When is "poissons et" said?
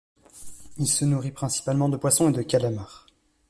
1.95-2.33